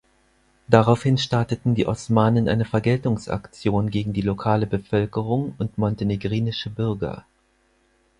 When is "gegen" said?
3.91-4.13